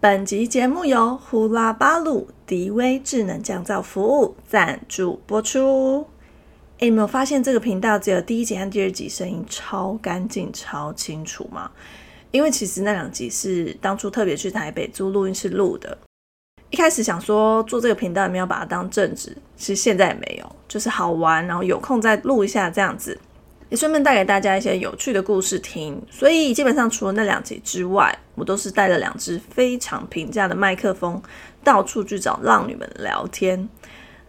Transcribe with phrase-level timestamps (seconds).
[0.00, 6.06] 本集节目由呼啦巴鲁迪威智能降噪服务赞助播出。
[6.78, 11.68] 诶，有没有发现这个频道只有第一集和第二集声音超干净、超清楚吗？
[12.30, 15.98] 因为其实那两集是当初特别去台北租录音室录的。
[16.70, 23.18] 一开始想说做这个频道也没有把它当正职，其实现在也没有，就是好玩，然后有空再录一下这样子。
[23.70, 31.20] 也顺便带给大家一些有趣的故事听，所以基本上除了那两集之外，我都是带了两只非常平价的麦克风，
[31.62, 33.68] 到处去找浪女们聊天。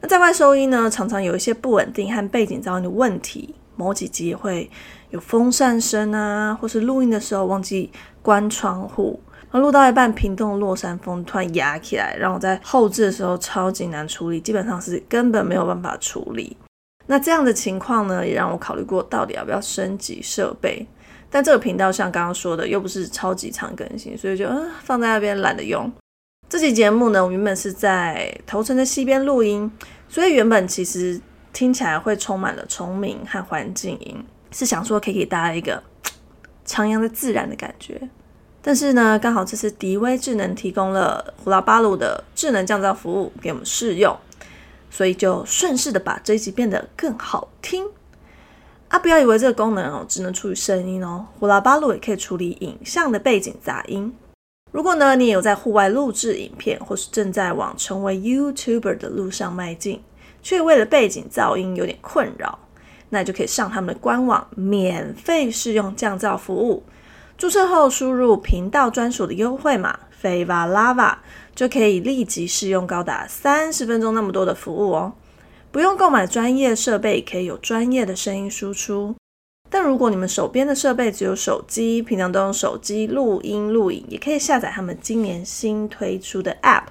[0.01, 4.69] 那在外收音呢，常常有一些不稳定和背景噪音的问题，某几集会
[5.11, 7.89] 有风扇声啊，或是录音的时候忘记
[8.21, 9.21] 关窗户，
[9.51, 16.57] 那录到一半，屏东的落山风突然压起来，让我在后置的时候超级难处理，基本上是根本没有办法处理。
[17.11, 20.85] 那这样的情况呢，也让我考虑过到底要不要升级设备。
[21.27, 25.91] 但这个频道像刚刚说的，又不是超级常更新，所以就嗯放在那边懒得用。
[26.47, 29.71] 这期节目呢，我原本是在头城的西边录音，
[30.07, 31.19] 所以原本其实
[31.51, 35.81] 听起来会充满了虫鸣和环境音，是想说可以给大家一个
[36.67, 37.99] 徜徉在自然的感觉。
[38.61, 44.15] 但是呢，刚好这次迪威智能提供了胡拉巴鲁的智能降噪服务给我们试用。
[44.89, 47.85] 所以就顺势的把这一集变得更好听
[48.89, 48.97] 啊！
[48.97, 54.13] 不要以为这个功能哦只能处理声音哦，呼啦巴鲁也可以处理影像的背景杂音。
[54.71, 60.01] 如果呢你也有在户外录制影片，或是正在往成为 YouTuber 的路上迈进，
[60.41, 62.57] 却为了背景噪音有点困扰，
[63.09, 66.83] 那就可以上他们的官网免费试用降噪服务。
[67.37, 71.15] 注册后输入频道专属的优惠码 Fava Lava。
[71.59, 75.11] 就可以立即试用高达三十分钟那么多的服务哦，
[75.73, 79.13] 不用购买专业设备，可以有专业的声音输出。
[79.69, 86.85] 但如果你们手边的设备只有手机，平常都用手机录音录影，也可以下载他们今年新推出的 App，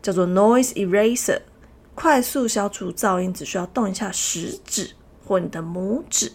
[0.00, 1.40] 叫做 Noise Eraser，
[1.96, 4.90] 快速消除噪音，只需要动一下食指
[5.26, 6.30] 或你的拇指，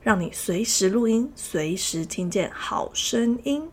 [0.00, 3.68] 让你随时录音，随时听见好声音。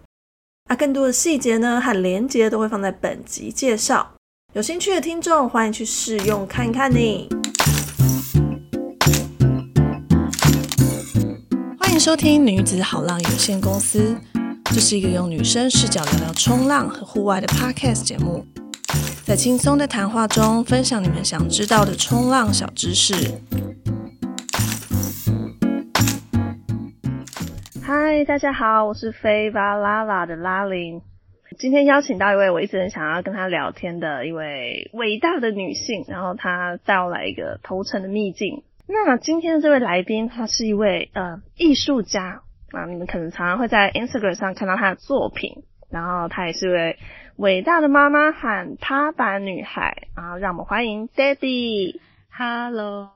[0.75, 4.13] 更多的细节呢和连接都会放在本集介绍，
[4.53, 7.29] 有兴趣的听众欢迎去试用看看呢。
[11.79, 14.15] 欢迎收听女子好浪有限公司，
[14.65, 18.45] 这是一个用女生视角聊聊冲浪和户外的 podcast 节目，
[19.23, 23.13] 在轻松的谈话中分享你们想知道的冲浪小知识。
[27.85, 31.01] 嗨，大家好，我是飞巴拉拉的拉林。
[31.57, 38.63] 今天邀请到一位我一直很想要跟她聊天的一位伟大的女性，然后她带我来一个投诚的秘境。
[38.87, 45.65] 那今天的这位来宾，她是一位呃艺术家啊，你们可能常常会在 Instagram 上看到她的作品。
[45.91, 46.97] 然后她也是位
[47.35, 50.07] 伟大的妈妈和踏板女孩。
[50.15, 51.99] 然后让我们欢迎 Daddy。
[52.31, 53.09] Hello，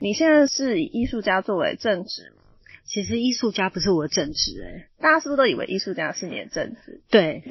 [0.00, 2.32] 你现在是以艺术家作为正职？
[2.88, 7.02] 其实艺术家不是我的正职哎，大家是不是都以为艺术家是你的正职？
[7.10, 7.42] 对，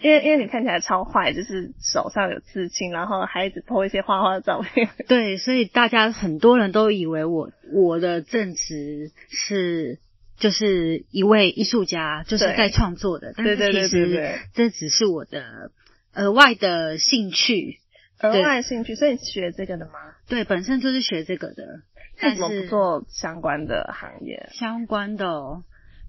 [0.00, 4.88] 因为因为你看起来超坏，就是手上有刺青，然后还一直拍一些花花的照片。
[5.06, 9.98] 对，所以大家很多人都以为我我的正职是
[10.38, 13.34] 就是一位艺术家，就是在创作的。
[13.36, 15.70] 但是其实这只是我的
[16.14, 17.78] 额外的兴趣，
[18.20, 18.94] 额外兴趣。
[18.94, 19.92] 所以你学这个的吗？
[20.28, 21.82] 对，本身就是学这个的。
[22.22, 24.48] 为什么不做相关的行业？
[24.52, 25.26] 相关的，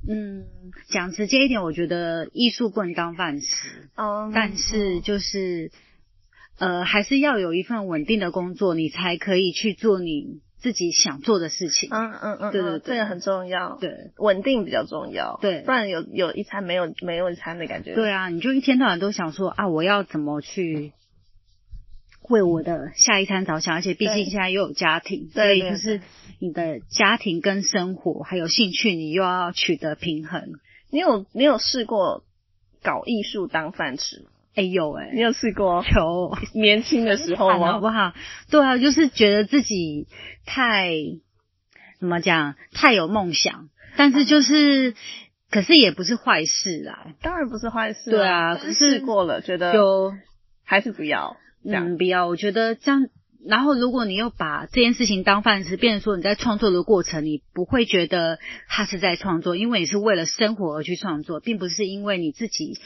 [0.07, 0.45] 嗯，
[0.89, 3.89] 讲直接一点，我觉得艺术不能当饭吃。
[3.95, 4.31] 哦。
[4.33, 5.71] 但是就是，
[6.59, 11.89] 呃，还是要有一份稳定的工作，你才可以去做你自己想做的事情。
[11.91, 12.51] 嗯嗯嗯。
[12.51, 13.77] 对对，这个很重要。
[13.81, 15.39] 对，稳定比较重要。
[15.41, 17.95] 对，不然有有一餐没有没有一餐的感觉。
[17.95, 20.93] 对啊，你就一天到晚都想说啊，我要怎么去。
[22.29, 26.01] 为我的下一餐着想，而且毕竟现在又有家庭，所以就是
[26.39, 30.41] 你的家庭跟生活还有兴趣，你又要取得平衡。
[30.89, 32.23] 你有你有试过
[32.83, 34.25] 搞艺术当饭吃？
[34.55, 35.83] 哎有哎，你有试过？
[35.83, 37.73] 有，年轻的时候吗？
[37.73, 38.13] 好不好？
[38.49, 40.07] 对啊，就是觉得自己
[40.45, 40.93] 太
[41.99, 43.67] 怎么讲，太有梦想，
[43.97, 44.95] 但是就是，
[45.51, 47.07] 可是也不是坏事啦。
[47.21, 48.09] 当然不是坏事。
[48.09, 50.13] 对啊，可是试过了，觉得就
[50.63, 51.35] 还是不要。
[51.65, 52.27] 嗯，不要。
[52.27, 53.07] 我觉得这样，
[53.45, 62.77] 然后如果你又把这件事情当饭吃，变成说你在创作的过程，你不会觉得他是在创作，因为你是为了生活而去创作，并不是因为你自己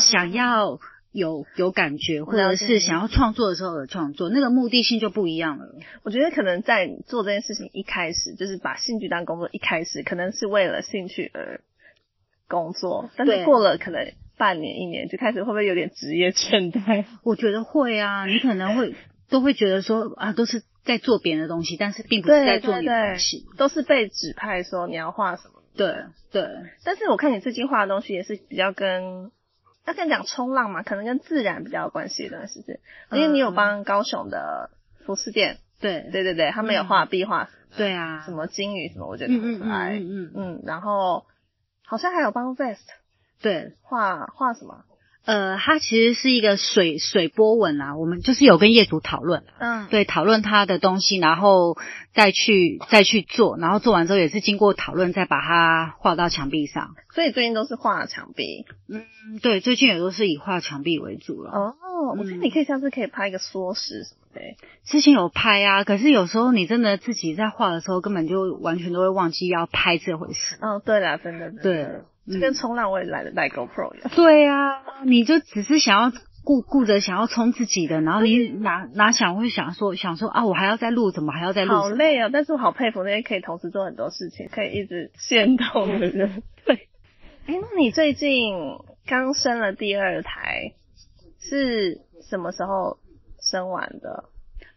[0.00, 0.78] 想要
[1.12, 5.74] 有有感觉，或者是想要创作的时候而创作，那个目的性就不一样了。
[6.02, 11.60] 我觉得可能在做这件事情一开始，就是把兴趣当工作，一开始可能是为了兴趣而
[12.48, 14.12] 工作，但是过了可能。
[14.38, 17.04] 半年一年就开始会不会有点职业倦怠？
[17.24, 18.94] 我觉得会啊，你可能会
[19.28, 25.62] 都会觉得说啊，都是在做别人的东西，但是并不是在做你的东西，都是被指派说你要画什么。
[25.76, 25.94] 对
[26.32, 26.48] 对，
[26.84, 29.30] 但是我看你最近画的东西也是比较跟，
[29.86, 32.80] 要跟讲冲浪嘛，可能跟自然比较有关系的，是不是？
[33.12, 34.70] 因为你有帮高雄的
[35.06, 36.08] 服饰店，对。
[36.10, 40.32] 对对对，他们有画壁画，对啊，什么金鱼什么，我觉得很可爱，嗯嗯。
[40.34, 41.26] 嗯，然后
[41.84, 42.78] 好像还有帮 Vest，
[43.40, 44.84] 对，画画什么？
[45.24, 51.76] 呃，它其实是一个水水波纹啊，我们就是有跟业主讨论，嗯，对，讨论他的东西，然后
[52.14, 56.94] 再去再去做，然后做完之后也是经过讨论再把它画到墙壁上。
[57.12, 59.04] 所以最近都是画墙壁，嗯，
[59.42, 61.50] 对，最近也都是以画墙壁为主了。
[61.50, 61.74] 哦，
[62.18, 64.40] 我觉得你可以下次可以拍一个缩时什么的。
[64.86, 70.56] 之前有拍啊，可是有时候你真的自己在画的时候，根本就完全都会忘记要拍这回事。
[70.62, 71.86] 哦，对了，真的，对。
[72.32, 74.10] 就跟冲浪我也来的带 GoPro 一样。
[74.14, 76.12] 对啊，你就只是想要
[76.44, 81.74] 顾顾着想要冲自己的，然后你哪哪想会想说想说啊，我还要再录，怎么还要再录？
[81.74, 82.30] 好累啊！
[82.32, 86.42] 但是我好佩服那些可以同时做很多事情，可以一直现动的人。
[86.64, 86.88] 对。
[87.46, 88.54] 哎，那你最近
[89.06, 90.72] 刚生了第二胎，
[91.40, 92.98] 是什么时候
[93.40, 94.24] 生完的？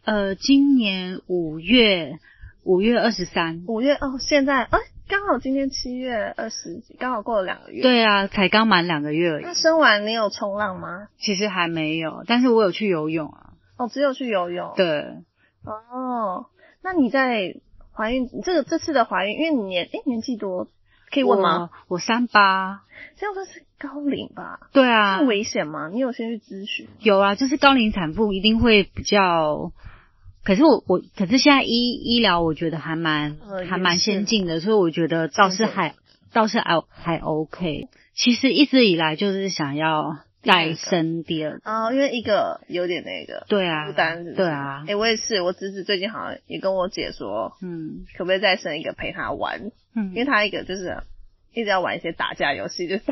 [0.03, 2.17] 呃，今年五月
[2.63, 3.63] 五月二十三。
[3.67, 4.79] 五月哦，现在哎。
[5.11, 7.81] 刚好今天七月二十几，刚好过了两个月。
[7.81, 9.43] 对啊，才刚满两个月而已。
[9.43, 11.09] 那生完你有冲浪吗？
[11.17, 13.49] 其实还没有，但是我有去游泳啊。
[13.77, 14.71] 哦，只有去游泳。
[14.77, 15.01] 对。
[15.65, 16.45] 哦，
[16.81, 17.55] 那你在
[17.93, 20.69] 怀孕这个这次的怀孕，因为你年哎年纪多，
[21.11, 21.71] 可以问吗？
[21.89, 22.83] 我三八，
[23.17, 24.69] 这样算是高龄吧？
[24.71, 25.19] 对啊。
[25.23, 25.89] 危险吗？
[25.89, 26.87] 你有先去咨询？
[26.99, 29.73] 有啊，就是高龄产妇一定会比较。
[30.43, 33.37] 可是我我可是现在医医疗我觉得还蛮
[33.69, 35.95] 还蛮先进的，所以我觉得倒是还
[36.33, 37.87] 倒是还还 OK。
[38.13, 44.83] 其实一直以来就是想要再生第二哦，因为一个有点那个对啊负担对啊。
[44.87, 49.71] 哎，我也是，我侄子最近好像也跟我姐说，嗯，可不可以再生一个陪他玩？
[49.95, 51.03] 嗯，因为他一个就是
[51.53, 53.03] 一直要玩一些打架游戏，就是。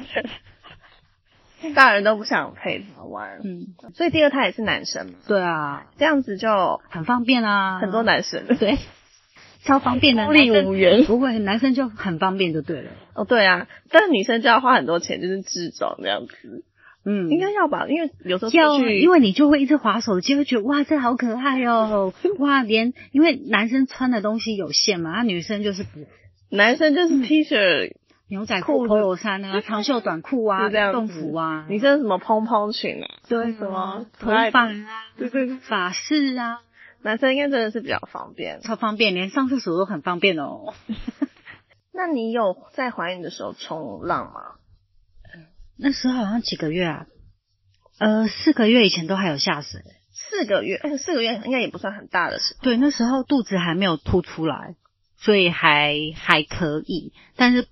[1.75, 8.45] 大人都不想陪他玩，嗯，所以第二胎也是男生嘛，对啊，这样子就很方便啊，很多男生。
[8.57, 8.77] 对，
[9.63, 12.91] 超方便的，孤立无援，不会，男生就很方便就对了。
[13.13, 16.63] 哦，对啊，但是女生就要花很多钱，就是制装这样子，
[17.03, 26.07] 嗯，应该要吧，因为有时候要，因为你就会一直滑手机，会觉得哇，这好可爱哦， 哇，连因为男生穿的东西有限嘛，那女生就是不，
[26.50, 27.95] 男生就是 T 恤。
[28.29, 33.07] 牛仔裤、polo 衫啊， 长袖短裤啊，动服啊，你这是什么蓬蓬裙啊？
[33.27, 35.05] 对，什么头发啊？
[35.17, 36.61] 对对对，发饰啊，
[37.01, 40.75] 男生应该真的是比较方便，超方便，连上厕所都很方便哦。
[41.91, 44.41] 那你有在怀孕的时候冲浪吗？
[45.75, 47.07] 那时候好像几个月啊？
[47.97, 49.81] 呃，四个月以前都还有下水。
[50.11, 52.59] 四个月，哎，四个月应该也不算很大的时候。
[52.61, 54.75] 对，那时候肚子还没有凸出来，
[55.17, 57.67] 所以还还可以，但是。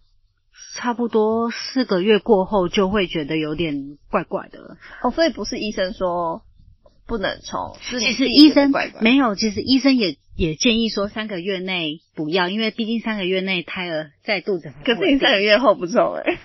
[0.75, 6.43] 差不多四个月过后就会觉得有点怪怪的哦，所以不是医生说
[7.07, 8.71] 不能冲，其实医生
[9.01, 14.73] 没有，其实医生也也建议说三个月内不要，因为毕竟三个月内胎儿在肚子。
[14.83, 16.39] 可是你三个月后不抽哎，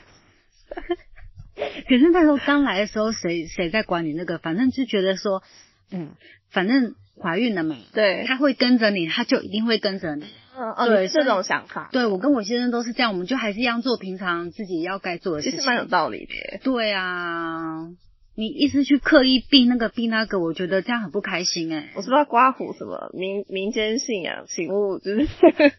[1.88, 4.38] 可是那时候刚来的时候，谁谁在管你那个？
[4.38, 5.42] 反正就觉得说，
[5.90, 6.12] 嗯，
[6.50, 10.24] 反正怀孕了嘛，对，他会跟着你，他就一定会跟着你。
[10.56, 16.58] 嗯，对，这种想法，对我跟我先生都是这样，我们就还是一样做平常自己要该做的事情，其实蛮有道理的。
[16.62, 17.88] 对啊，
[18.34, 21.90] 你一直去刻意避那个避那个，我觉得这样很不开心哎。
[21.94, 25.26] 我是不知道刮胡什么民民间信仰，请勿就是。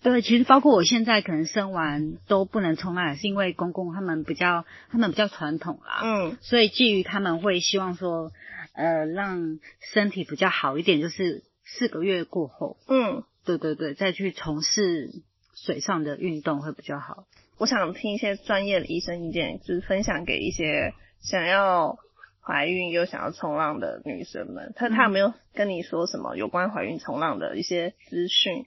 [0.00, 8.30] 对，其实包括我现在可能生完都不能冲浪，是因为公公他们比较他们比较传统啦，嗯，所以基于他们会希望说，
[8.78, 9.58] 呃，让
[9.92, 13.24] 身体比较好一点，就是四个月过后，嗯。
[13.44, 15.10] 对对对，再去从事
[15.54, 17.24] 水上的运动会比较好。
[17.56, 21.96] 我想听一些专业的医生意见，就是分享给一些想要
[22.40, 24.74] 怀孕又想要冲浪的女生们。
[24.76, 28.66] 他他有没有跟你说什么有关怀孕冲浪的一些资讯？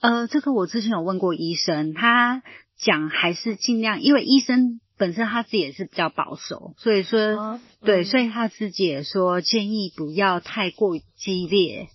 [0.00, 2.42] 呃，这个我之前有问过医生，他
[2.76, 11.88] 讲还是尽量，因为医生本身他自己也是比较保守，所以说对，所以他自己也说建议不要太过激烈。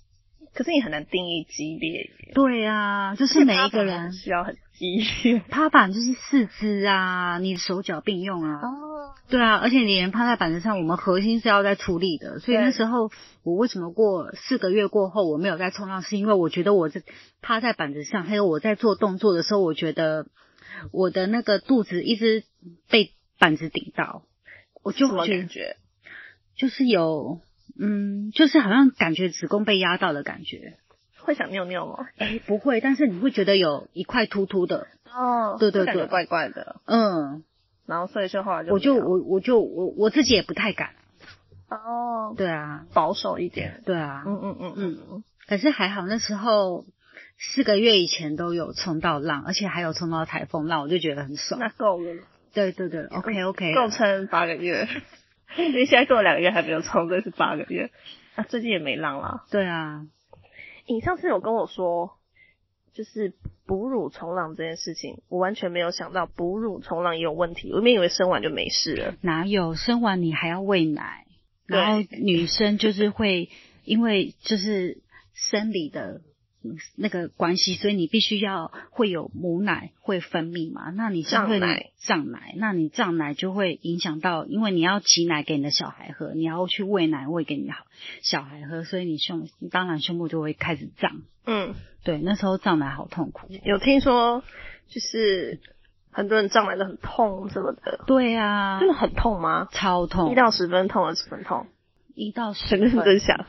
[0.56, 2.10] 可是你很难定义激烈。
[2.34, 5.44] 对啊，就是每一个人 需要很激烈。
[5.50, 8.56] 趴板就是四肢啊，你手脚并用啊。
[8.56, 9.14] 哦。
[9.30, 12.40] 对啊，而且你连趴在板子上，我们核心是要在处理的。
[12.40, 13.12] 所以那时候
[13.44, 17.04] 我为什么过四个月过后我没有再冲浪，是因为我觉得我在
[17.42, 20.26] 趴在板子上，还有我在做动作的时候，我觉得
[20.94, 22.44] 我的那个肚子一直
[22.90, 24.24] 被板子顶到。
[24.84, 25.78] 我就觉感觉？
[26.56, 27.42] 就是有，
[27.80, 30.78] 嗯，就是好像感觉子宫被压到的感觉。
[31.18, 32.08] 会想尿尿吗？
[32.18, 36.80] 哎，不会，但是你会觉得有一块突突的，哦对对对怪怪的。
[36.86, 37.44] 嗯，
[37.88, 40.92] 然后所以就后来就我就我我就我我自己也不太敢。
[41.68, 43.82] 哦对啊，保守一点。
[43.86, 46.86] 对啊，嗯嗯嗯嗯嗯，可是还好那时候
[47.40, 51.60] 四个月以前都有冲到浪，而且还有冲到台风浪，我就觉得很爽。
[51.60, 52.22] 那够了，
[52.56, 54.88] 对对对，OK OK，够撑八个月。
[55.58, 57.92] 因为现在过了两个月还没有冲，这是八个月。
[58.36, 59.44] 啊，最近也没浪了。
[59.52, 60.08] 对啊，
[60.88, 62.18] 你上次有跟我说，
[62.94, 63.34] 就是
[63.68, 67.70] 哺乳冲浪这件事情，我完全没有想到哺乳冲浪也有问题。
[67.72, 69.16] 我原本以为生完就没事了。
[69.22, 71.26] 哪有生完你还要喂奶，
[71.68, 73.50] 然后女生就是会
[73.84, 75.02] 因为就是
[75.34, 76.22] 生理的。
[76.66, 87.86] 嗯那个关系，所以你必须要会有母奶会分泌嘛，那你胀奶胀奶，那你胀奶就会影响到，因为你要挤奶给你的小孩喝，你要去喂奶喂给你好
[88.22, 91.22] 小孩喝，所以你胸当然胸部就会开始胀。
[91.46, 93.48] 嗯，对，那时候胀奶好痛苦。
[93.64, 94.44] 有听说
[94.88, 95.60] 就是
[96.12, 99.68] 很多人胀奶都很痛什么的，对啊真，的很痛吗？
[99.72, 101.68] 超痛，一到十分痛，二十分痛，
[102.16, 103.46] 一到十分真想。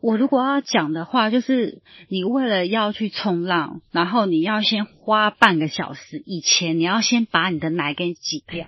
[0.00, 8.66] 我如果要讲的话，就是你为了要去冲浪，然后你要先花半个小时，以前你要先把你的奶给挤掉。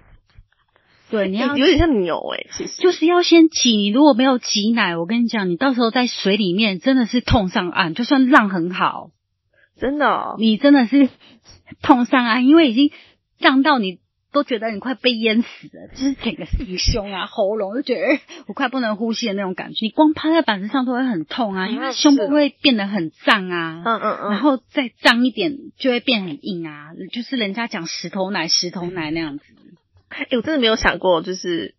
[1.11, 2.83] 对，你要有点像牛诶、其实。
[2.83, 9.11] 就是要先挤，你如果没有挤奶，我跟你讲，你到时候在水里面真的是痛上岸，就算浪很好，
[9.81, 11.09] 真的、哦，你真的是
[11.83, 12.91] 痛上岸，因为已经
[13.39, 14.01] 浪到你
[14.33, 19.87] 都觉得你快被淹死了，就是整个腹胸啊、喉咙就觉得、呃我快不能呼吸的那种感觉。
[19.87, 23.83] 你光趴在板子上都会很痛啊，因为嗯胸部是会变得很胀啊。
[23.85, 29.45] 嗯嗯嗯，然后再胀一点就会变很硬啊，就是人家讲石头奶、石头奶那样子。
[30.09, 31.75] 哎、我真的没有想过，就是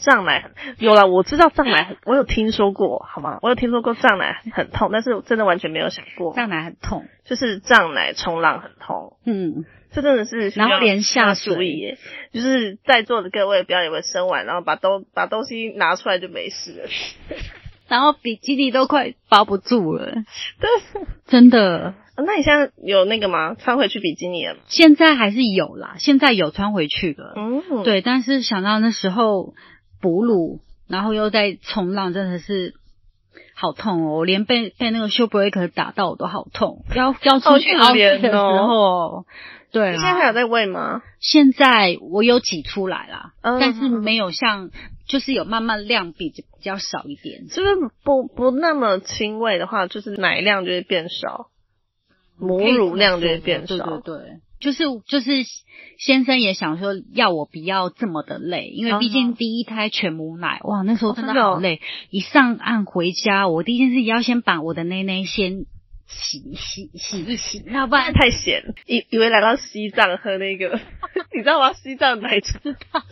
[0.00, 3.38] 胀奶很有了，我知道胀奶很，我有听说过，好吗？
[3.42, 11.98] 我有听说过胀奶很痛，但是我真的完全没有想过，胀奶很痛，就是胀奶冲浪很痛，嗯，这真的是需要然后连下水耶，
[12.32, 16.88] 就是在座的各位不要以为生完然后把东把东西拿出来就没事了，
[17.88, 20.12] 然后比基尼都快包不住了，
[20.60, 21.94] 对，真的。
[22.14, 23.54] 啊那你现在有那个吗？
[23.54, 24.60] 穿回去比基尼了吗？
[24.66, 28.00] 现在还是有啦，现在有穿回去的，嗯，，对。
[28.00, 29.54] 但是想到那时候
[30.00, 32.74] 哺乳，然后又在冲浪，真的是
[33.54, 34.16] 好痛哦！
[34.16, 39.26] 我连被被那个 show breaker 打到我都好痛，要要出去好可怜哦凹的时候，
[39.70, 40.32] 对你现在还有啊。
[40.32, 41.02] 在喂吗？
[41.20, 44.70] 现在我有挤出来啦，嗯但是没有像
[45.06, 47.48] 就是有慢慢量比比较少一点。
[47.48, 51.48] 是不是不不那么轻喂的话，就是奶量就会变少，
[52.38, 53.76] 母乳量就会变少。
[53.76, 55.30] 对对对，就是就是
[55.98, 61.80] 先生也想说要我不要这么的累，因为毕嗯竟第一胎全母奶，哇，那时候真的好累。
[62.10, 65.66] 一上岸回家，我第一件事要先把我的内内先
[66.08, 70.80] 洗洗洗一洗，要不不然然太咸，以以为来到西藏喝那个，
[71.32, 71.72] 你知道吗？
[71.74, 73.02] 西藏奶茶知道。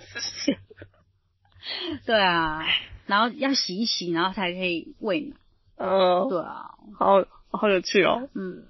[2.06, 2.64] 对啊，
[3.06, 5.36] 然后要洗一洗，然后才可以喂奶。
[5.78, 8.64] 嗯，对啊，好好有趣哦，嗯，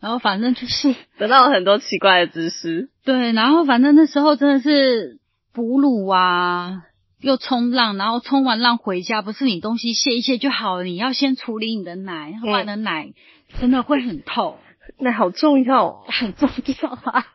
[0.00, 2.88] 然后反正就是 得到了很多奇怪的知识。
[3.04, 5.20] 对，然后反正那时候真的是
[5.52, 6.82] 哺乳啊，
[7.20, 13.12] 又冲浪，然后冲完浪回家，不是你东西卸一卸就好了，你要先处理你的奶，不然你的奶
[13.60, 14.58] 真的会很痛，
[14.98, 16.48] 那好重要哦，很重
[16.82, 17.26] 要啊。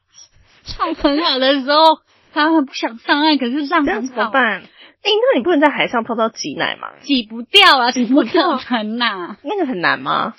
[0.78, 2.00] 浪很好的时候，
[2.34, 4.62] 他很不想上岸，可是浪这样很好，怎么办？
[4.62, 6.88] 哎、那你不能在海上偷偷挤奶吗？
[7.02, 9.36] 挤不掉啊，挤不掉掉很呐。
[9.44, 10.34] 那个很难吗？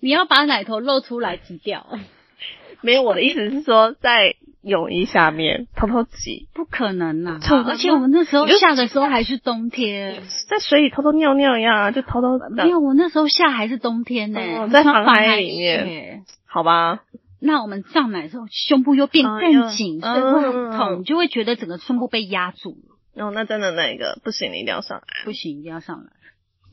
[0.00, 1.86] 你要把奶头露出来挤掉，
[2.82, 4.34] 没有，我的意思是说，在
[4.66, 10.22] 泳衣下面偷偷挤，不可能呐、而且我们那时候你下的时候还是冬天。
[10.48, 17.00] 在水里偷偷尿尿一样啊，就偷偷没有，我那时候下还是冬天呢、哦在航海海里面好吧？
[17.38, 23.26] 那我们上来的时候，胸部又变嗯更紧，嗯所以会很嗯痛，就会觉得整个胸部被压住了。
[23.26, 25.06] 哦，那真的那个不行，你一定要上来。
[25.24, 26.10] 不行，一定要上来。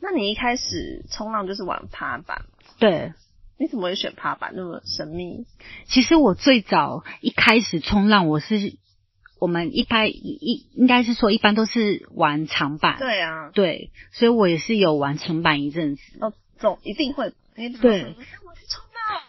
[0.02, 2.42] 那你一开始冲浪就是玩趴板，
[2.80, 3.14] 对，
[3.58, 5.46] 你怎么会选趴板那么神秘？
[5.86, 8.76] 其实我最早一开始冲浪，我是
[9.40, 16.02] 我们一般一一应该是说一般都是玩长板，对啊，对，所以我也是有玩长板一阵子。
[16.20, 17.34] 哦，总一定会。
[17.56, 18.16] 哎对浪。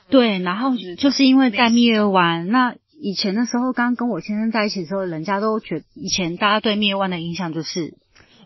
[0.08, 7.98] 对，然后就是因为在蜜月湾，那以前的时候，刚跟我先生在一起的时候，人家都觉得以前大家对蜜月湾的印象就是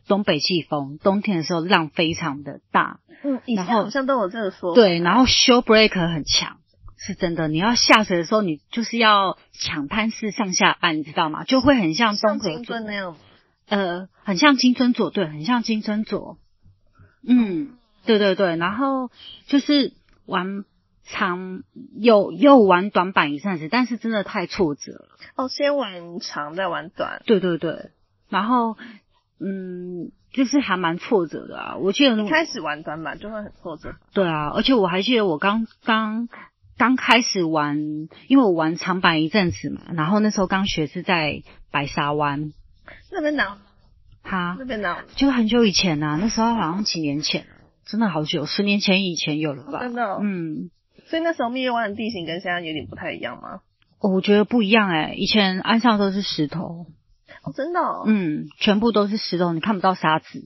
[0.09, 4.75] 东北季风，冬天的时候浪非常的大，嗯，以前好像都有这个说法。
[4.75, 6.57] 对，然后 show breaker 很强，
[6.97, 7.47] 是真的。
[7.47, 11.45] 你要下水的时候，你就是要抢滩式上下岸，你知道吗？
[11.45, 13.17] 就会很像像东河金樽那样。
[13.69, 16.39] 呃，很像金针左，对，很像金针左。
[17.23, 19.11] 嗯，对对对，然后
[19.47, 19.93] 就是
[20.25, 20.65] 玩
[21.05, 21.63] 长
[21.95, 25.09] 有又玩短板一阵子，但是真的太挫折了。
[25.37, 27.23] 哦，先玩长再玩短。
[27.27, 27.91] 对对对，
[28.31, 28.79] 然后
[29.41, 31.77] 嗯，就是还蛮挫折的啊。
[31.77, 33.95] 我记得一开始玩短板就会很挫折。
[34.13, 36.29] 对啊，而且我还记得我刚刚
[36.77, 37.79] 刚开始玩，
[38.29, 42.53] 因为我玩长板一阵子嘛，然后那时候刚学是在白沙湾。
[43.13, 43.59] 那边哪？
[44.23, 45.05] 哈，那边哪？
[45.17, 47.47] 就很久以前呐、那时候好像几年前，
[47.87, 49.81] 真的好久，十年前以前有了吧？
[49.81, 50.71] 真的哦嗯，
[51.07, 53.61] 所以那时候蜜月湾的地形跟现在有点不太一样吗？
[54.01, 56.87] 哦我觉得不一样哎、以前岸上都是石头，
[57.43, 58.05] 哦，真的、哦。
[58.07, 60.43] 嗯，全部都是石头，你看不到沙子，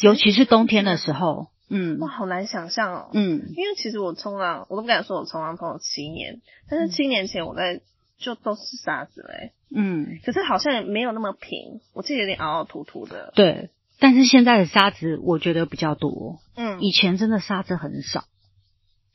[0.00, 3.10] 尤其是冬天的时候，嗯哇，好难想象哦。
[3.12, 7.80] 嗯，因为其实我冲浪，我都不敢说我冲浪冲了七年，但是七年前我在
[8.18, 13.32] 就都是沙子嘞、嗯，可是好像没有那么平，我记得有点凹凹凸凸的。
[13.34, 13.70] 对。
[13.98, 18.24] 但是现在的沙子我觉得比较多，嗯，以前真的沙子很少，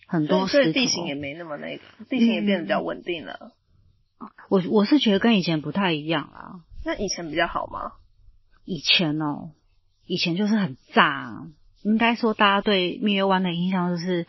[0.07, 0.47] 很多。
[0.47, 3.51] 所以地形也没那么那个，地形也变得比较稳定了。
[4.49, 6.61] 我我是觉得跟以前不太一样啦。
[6.87, 7.91] 那以前比较好吗？
[8.63, 9.51] 以前哦，
[10.05, 11.45] 以前就是很炸，
[11.83, 14.25] 应该说大家对蜜月湾的印象就是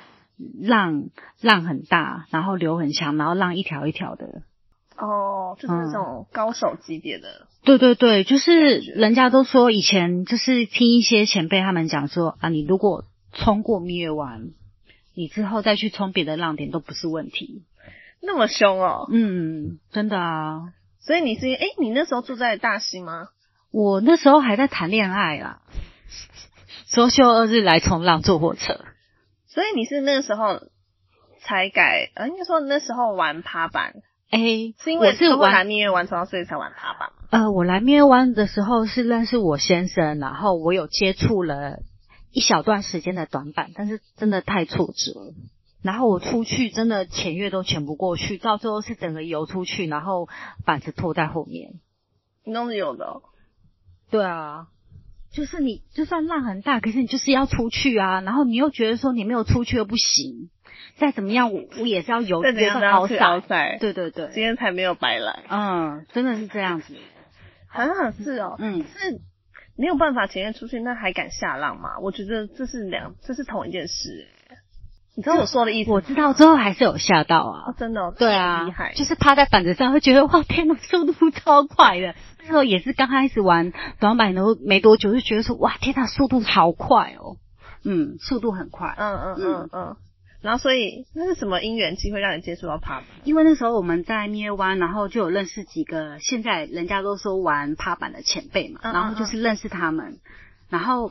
[0.61, 1.11] 浪
[1.41, 4.43] 浪很大，然后流很强，然后浪一条一条的。
[4.97, 7.47] 哦，就是嗯这种高手级别的。
[7.63, 14.51] 对对对，就是人家都说以前就是听一些前辈他们讲说啊，你如果冲过蜜月湾，
[15.15, 17.63] 你之后再去冲别的浪点都不是问题。
[18.21, 23.29] 那么凶哦，嗯，真的啊，所以你是哎、你那时候住在大溪吗？
[23.71, 25.63] 我那时候还在谈恋爱啦，
[26.91, 28.81] 周休二日来冲浪坐火车。
[29.47, 30.61] 所以你是那个时候
[31.43, 33.95] 才改，呃，应该说那时候玩爬板，
[34.31, 34.39] 哎，
[34.83, 37.11] 是因为我是玩蜜月玩冲浪，所以才玩爬板。
[37.31, 41.79] 呃，我来蜜月湾的时候是认识我先生，然后我有接触了
[42.33, 45.35] 一小段时间的短板，但是真的太挫折了。
[45.83, 50.29] 然后我出去真的潜越都潜不过去，到最后是整个游出去，然后
[50.65, 51.75] 板子拖在后面。
[52.45, 53.23] 你都是有的、哦，
[54.11, 54.69] 对啊，
[55.31, 60.51] 就是你就算浪很大，可是你就是要出去啊，然后你又觉得说你没有出去又不行，
[60.97, 63.79] 再怎么样我我也是要游再怎游的好样都要去奥赛。
[63.79, 66.97] 对对对，今天才没有白来，嗯，真的是这样子。
[67.69, 69.21] 好像是哦，嗯，是
[69.77, 71.99] 没有办法潜跃出去，那还敢下浪吗？
[72.01, 74.27] 我觉得这是两，这是同一件事。
[75.19, 75.97] 你知道我说的意思吗？
[75.97, 77.75] 我知道最后还是有吓到啊哦，。
[77.77, 82.15] 真的、哦，对啊厉害，，就是趴在板子上，会觉得哇天呐，速度超快的。
[82.39, 87.35] 那时候也是刚开始玩短板都没多久，就觉得说哇天呐，速度好快哦。
[87.83, 88.95] 嗯，速度很快。
[88.97, 89.97] 嗯嗯嗯嗯。
[90.41, 93.05] 然后所以那是什么因缘机会让你接触到趴板？
[93.25, 100.21] 因为那时候我们在蜜月湾，然后就有认识几个现在人家都说玩趴板的前辈嘛，嗯嗯然后就是认识他们，
[100.71, 101.11] 然后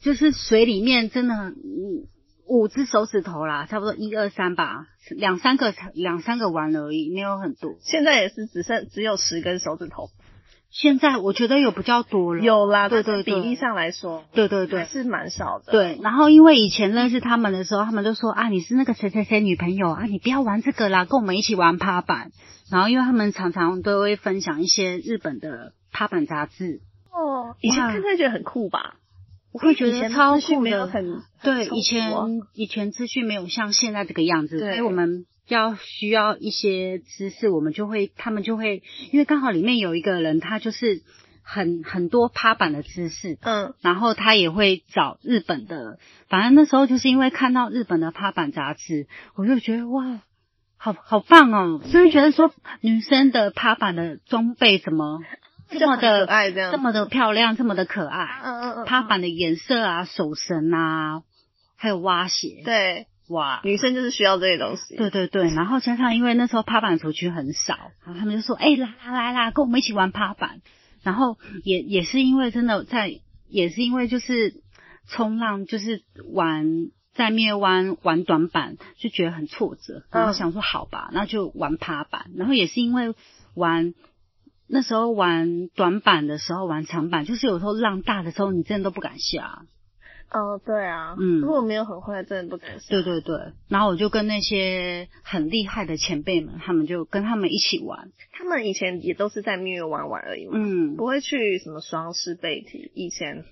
[0.00, 2.08] 就是水里面真的嗯
[2.52, 4.86] 五只手指头啦，差不多一二三吧，
[5.16, 7.76] 两三个两三个玩而已，没有很多。
[7.80, 10.10] 现在也是只剩只有十根手指头，
[10.68, 15.72] 现在我觉得有比较多了，有啦，对对对比例上来说对对对还是蛮少的。
[15.72, 22.32] 对，然后因为以前认识他们的时候，他们就说啊，你是那个谁谁谁女朋友啊，你不要玩这个啦，跟我们一起玩趴板。
[22.70, 28.96] 然后因为他们常常都会分享一些日本的趴板杂志，哦，以前哇看会觉得很酷吧？
[29.52, 30.86] 我会觉得超酷的。
[30.86, 32.12] 很对，以前
[32.54, 41.02] 以前资讯没有像现在这个样子，所以我们要需要一些知识，我们就会他们就会，因为刚好里面有一个人，他就是
[41.42, 50.20] 很很多趴板的知识，嗯然后他也会找日本的，反正那时候就是因为看到日本的趴板杂志，我就觉得哇，
[50.76, 55.20] 好好棒哦，所以觉得说女生的趴板的装备怎么
[55.80, 61.22] 这么的可爱这样这么的漂亮，这么的可爱，嗯嗯嗯，趴板的颜色啊、手绳啊，
[61.76, 63.60] 还有蛙鞋，对哇。
[63.64, 64.96] 女生就是需要这些东西。
[64.96, 70.60] 对对对，然后加上因为那时候趴板族群很少，然后他们就说：“哎、来来来来，跟我们一起玩趴板。”
[71.02, 74.62] 然后也也是因为真的在，也是因为就是
[75.08, 82.30] 冲浪，就是玩在灭湾玩短板，就觉得很挫折，然后嗯想说好吧，那就玩趴板。
[82.36, 83.14] 然后也是因为
[83.54, 83.94] 玩
[84.74, 89.66] 那时候玩短板的时候玩长板，就是有时候浪大的时候，你真的都不敢下。
[90.30, 92.86] 哦，对啊，嗯如果没有很会，真的不敢下。
[92.88, 93.36] 对对对，
[93.68, 98.12] 然后我就跟那些很厉害的前辈们，他们就跟他们一起玩。
[98.32, 102.90] 他们以前也都是在蜜月玩玩而已嘛，嗯，不会去什么双狮背体。
[102.94, 103.44] 以前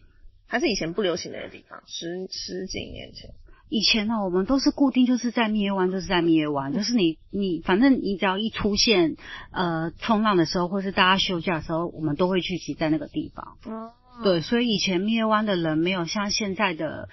[0.47, 3.29] 还是以前不流行的地方，十十几年前。
[3.71, 9.17] 以前呢，我们都是固定，就是在蜜月湾，就是在蜜月湾，就是你你反正你只要一出现
[9.53, 13.57] 呃冲浪的时候，或是大家休假的时候，我们都会聚集在那个地方。
[13.65, 13.93] 哦，
[14.25, 17.09] 对，所以以前蜜月湾的人没有像现在的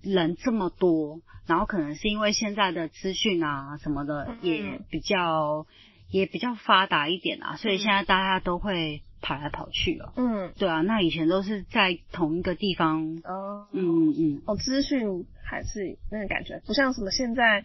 [0.00, 5.66] 人这么多，然后可能是因为现在的资讯啊什么的也比较
[6.08, 10.12] 也比较发达一点啊，所以现在大家都会跑来跑去了。
[10.16, 13.20] 嗯，对啊，那以前都是在同一个地方。
[13.24, 17.64] 哦，嗯嗯嗯，哦，资讯还是那个感觉，不像什么现在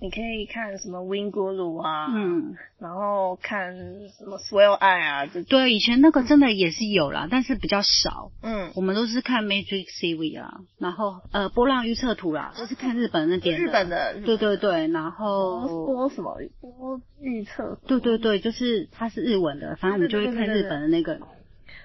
[0.00, 8.30] 你可以看什么 Win Guru 啊，嗯，然后看什么 Swell Eye 啊，这对，以前那个真的也是有啦，但是比较少。
[8.42, 16.38] 嗯，我们都是看 Magic CV 啊，然后呃波浪预测图啦，都是看日本那边日本的，对对对，然后波什么？
[16.60, 21.18] 波预测，对对对，就是它是日文的，反正我们就会看日本的那个，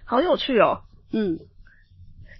[0.05, 0.81] 好有趣哦。
[1.11, 1.39] 嗯，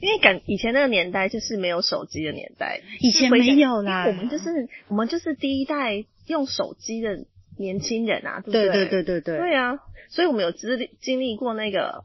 [0.04, 7.26] 因为感以前那个年代就是没有手机的年代，以前没有啦，我们就是我们就是第一代用手机的
[7.58, 8.68] 年轻人啊，对不对？
[8.68, 12.04] 对对对对对，对啊，所以我们有经历经历过那个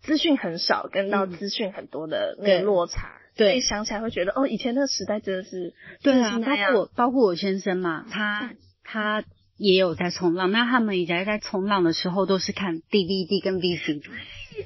[0.00, 8.52] 资讯很少跟到资讯很多的那个落差，对所以想起来会觉得哦，以前那个时代真的是对啊，包括包括我先生嘛，他
[8.84, 9.24] 他
[9.56, 14.04] 也有在冲浪，那他们以前在冲浪的时候都是看 DVD 跟 VCD，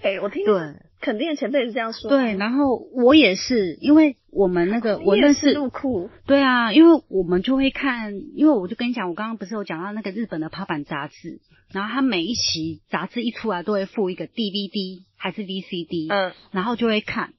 [0.02, 11.40] 哎、我听对肯定的前辈是这样说，对，然后我也是，因为我们那个我认识入库，对啊，因为我们就会看，因为我就跟你讲，我刚刚不是有讲到那个日本的趴板杂志，
[11.72, 17.34] 然后它每一期杂志一出来都会附一个 DVD 还是 VCD，嗯，然后就会看。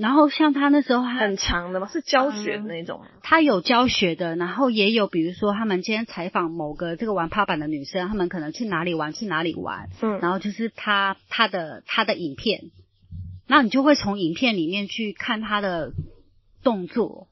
[0.00, 12.70] 然后像他那时候很长的嘛，是教学的那种吗，他有教学的，然后也有比如说他们今天采访某个这个玩趴板的女生，他们可能去哪里玩去哪里玩，嗯，然后就是他他的他的影片，
[13.46, 15.92] 那你就会从影片里面去看他的
[16.62, 17.28] 动作，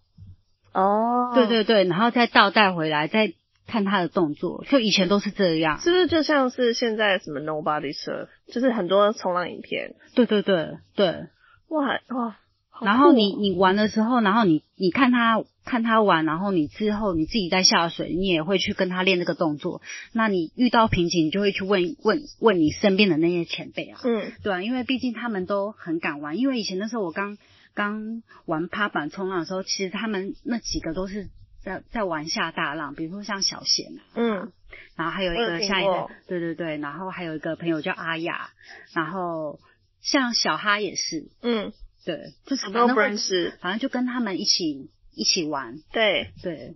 [0.75, 3.33] 哦，对对对，然后再倒带回来，再
[3.67, 5.81] 看他的动作，就以前都是这样。
[5.81, 11.29] 是不是就像是现在什么 Nobody Surf，就是很多冲浪影片，对对对对，
[11.69, 12.37] 哇哇，
[12.79, 19.83] 好然后你你玩的时候，然后你你看他看他玩，然后你之后你自己在下水，你也会去跟他练这个动作。
[20.13, 24.33] 那你遇到瓶颈，你就会去问问问你身边的那些前辈啊，嗯。
[24.43, 26.39] 对啊，因为毕竟他们都很敢玩。
[26.39, 27.37] 因为以前那时候我刚
[27.75, 31.29] 刚玩趴板冲浪的时候，其实他们那几个都是
[31.63, 34.53] 在在玩下大浪，比如说像小贤啊，嗯。
[34.97, 38.51] 然后还有一个下一个对对对，然后还有一个朋友叫阿雅，
[38.93, 39.61] 然后
[40.01, 41.73] 像小哈也是，嗯，
[42.09, 46.75] 对，就是我都不认识，反正就跟他们一起一起玩，对，对，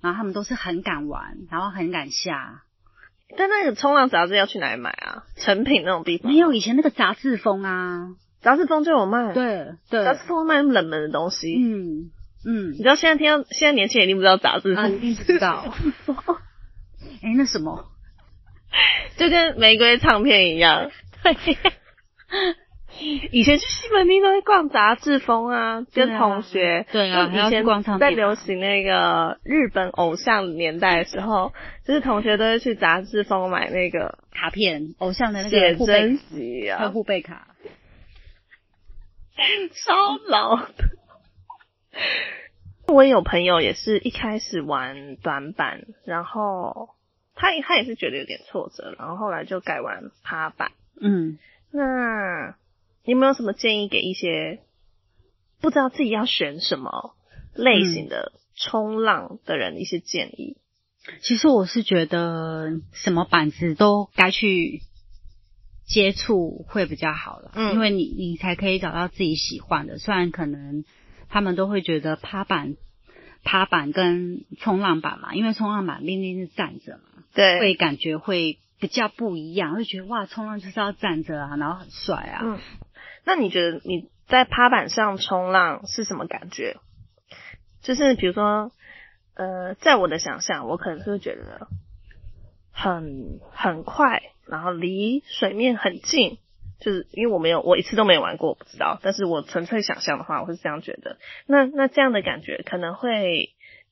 [0.00, 2.62] 然后他们都是很敢玩，然后很敢下，
[3.36, 5.24] 但那个冲浪杂志要去哪里买啊？
[5.36, 11.54] 成品那种地方没有以前那个杂志风啊，杂志风就有卖，，对对杂，志风卖冷门的东西。
[11.62, 12.10] 嗯
[12.46, 15.66] 嗯你，知道现在听到现在年轻人一定不知道杂志啊，封，一定不知道，
[17.20, 17.90] 哎，那什么，
[19.18, 20.90] 就跟玫瑰唱片一样。
[21.22, 21.34] 对，
[23.32, 26.86] 以前去西门町都会逛杂志风啊，跟同学。
[26.92, 27.64] 对啊以前
[27.98, 31.52] 在流行那个日本偶像年代的时候，
[31.84, 37.48] 就是同学都会去杂志风买那个卡片，偶像的那写个护真背，集啊，还有护背卡，
[39.72, 40.84] 超老的。
[42.88, 46.90] 我也有朋友也是一开始玩短板，然后
[47.34, 50.72] 他他也是觉得有点挫折，然后后来就改玩趴板。
[51.00, 51.38] 嗯。
[51.72, 52.56] 那
[53.04, 54.60] 你有没有什么建议给一些
[55.60, 57.14] 不知道自己要选什么
[57.54, 60.56] 类型的冲浪的人一些建议？
[61.22, 64.82] 其实我是觉得什么板子都该去
[65.86, 69.98] 接触会比较好了，嗯因为你你才可以找到自己喜欢的。
[69.98, 70.84] 虽然可能
[71.28, 72.76] 他们都会觉得趴板、
[73.42, 82.40] 趴板跟冲浪板嘛，因为冲浪板毕竟是站着嘛，对，会感觉会比较不一样，会觉得哇，冲浪就是要站着啊，然后很帅啊。
[82.44, 82.58] 嗯，
[83.24, 86.76] 那你觉得你在趴板上冲浪是什么感觉？
[87.82, 88.72] 就是比如说，
[89.34, 91.68] 呃，在我的想象，我可能是觉得
[92.72, 96.38] 很很快，然后离水面很近。
[96.78, 98.98] 就是因为我没有，我一次都没有玩过，我不知道。
[99.02, 101.18] 但是我纯粹想象的话，我是这样觉得。
[101.46, 103.50] 那那这样的感觉可能会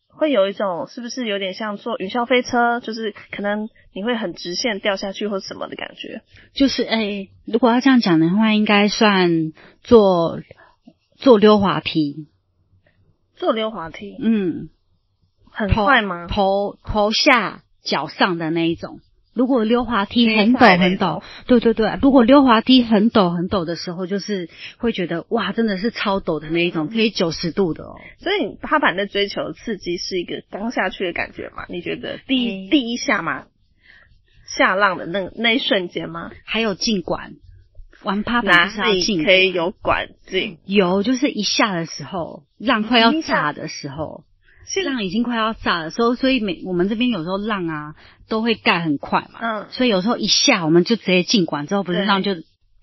[0.08, 2.80] 会有一种，是不是有点像坐云霄飞车？
[2.80, 6.22] 就是可能你会很直线掉下去或什么的感觉。
[6.54, 10.40] 就是诶、如果要这样讲的话，应该算坐
[11.16, 12.28] 坐溜滑梯，
[13.34, 14.68] 坐溜滑梯嗯。
[15.50, 16.28] 很快吗？
[16.28, 19.00] 头头下脚上的那一种，
[19.38, 27.94] 如果溜滑梯很陡很陡，对对对，如果溜滑梯很陡很陡的时候，就是会觉得哇，真的是超陡的那一种，可以九十度的哦。
[28.18, 31.66] 所以你趴板在追求刺激是一个刚下去的感觉吗？
[31.68, 33.44] 你觉得第一、诶第一下嘛，
[34.56, 36.32] 下浪的那那一瞬间吗？
[36.44, 37.34] 还有进管，
[38.02, 40.58] 玩趴哪板就是要进可以有管径？
[40.66, 44.27] 有，就是一下的时候，浪快要下炸的时候，是
[44.82, 47.94] 浪已经快要炸了，所以，所以每我们这边有时候浪啊
[48.28, 52.34] 都会盖很快嘛，嗯，所以有时候一下我们就直接进管，之后不是对浪就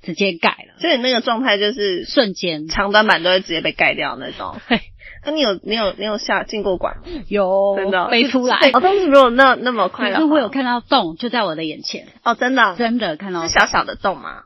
[0.02, 4.56] 直接盖了，所以那个状态就是瞬间长短板都会直接被盖掉那种。
[4.69, 4.82] 对
[5.28, 7.04] 那你有你有你有下进过管吗？
[7.28, 8.58] 有真的哦飞出来。
[8.74, 14.43] 哦，但是如果那那么快的话，可是我有看到洞，就在我的眼前，哦，真的哦真的看到是小小的洞吗？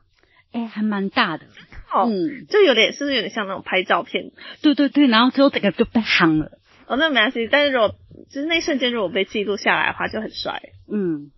[0.53, 1.45] 哎、还蛮大的，
[1.91, 4.31] 哦，嗯，就有点是不是有点像那种拍照片？
[4.61, 6.51] 对对对，然后之后整个就被夯了，
[6.89, 7.47] 哦，那没关系。
[7.51, 7.95] 但是如果
[8.29, 10.61] 就是那一瞬间如果被记录下来的话，就很帅。
[10.91, 11.29] 嗯，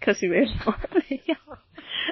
[0.00, 1.34] 可惜没有，没有。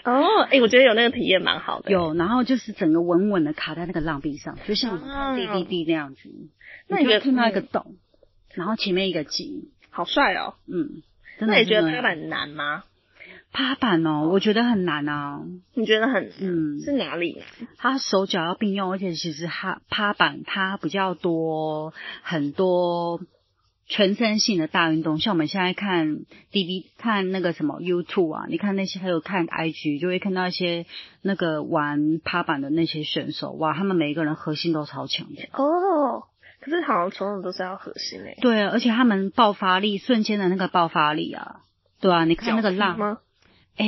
[0.04, 6.28] 哦，哎、我觉得有那个体验蛮好的。，有，然后就是整个稳稳的卡在那个浪壁上，就像我们哦看 DVD 那样子，
[6.86, 7.96] 那你觉得就看到一个嗯洞，
[8.52, 10.56] 然后前面一个景，好帅哦。
[10.66, 11.02] 嗯，
[11.38, 12.84] 真的那你觉得真的拍板难吗？
[13.54, 15.40] 趴板哦，我觉得很难啊。
[15.74, 17.40] 你觉得很嗯是哪里？
[17.78, 23.20] 他手脚要并用，而且其实他趴板它比较多很多
[23.86, 30.84] 全身性的大运动，像我们现在看 DV 看那个什么 YouTube 啊，你看那些还有看 IG，就会看到一些
[31.22, 35.42] 那个玩趴板的那些选手，哇，他们每一个人核心都超强的。
[35.52, 36.24] 哦，
[36.60, 38.36] 可是好像种种都是要核心诶。
[38.40, 41.60] 对啊，而且他们爆发力瞬间的那个爆发力啊，
[42.00, 43.18] 对啊，你看那个浪，吗？
[43.76, 43.86] 哎、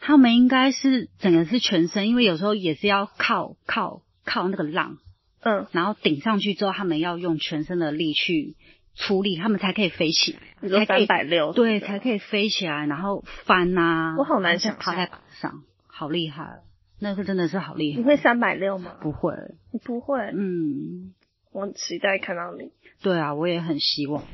[0.00, 4.98] 他们应该是整个是全身，因为有时候也是要靠靠靠那个浪，
[5.40, 8.56] 嗯，然后顶上去之后，他们要用全身的力去
[8.94, 16.60] 出力，他们才可以飞起来，你说才可以三百六，对，才可以飞起来，然后翻呐、我好难想象趴在板上，好厉害，
[17.00, 17.98] 那个真的是好厉害。
[17.98, 18.96] 你会三百六吗？
[19.00, 19.34] 不会？
[19.72, 21.14] 你不会，嗯，
[21.52, 22.72] 我很期待看到你。
[23.02, 24.24] 对啊，我也很希望。